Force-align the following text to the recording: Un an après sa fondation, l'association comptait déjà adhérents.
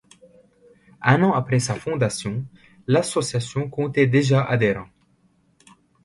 Un 1.03 1.21
an 1.21 1.31
après 1.33 1.59
sa 1.59 1.75
fondation, 1.75 2.43
l'association 2.87 3.69
comptait 3.69 4.07
déjà 4.07 4.41
adhérents. 4.43 4.89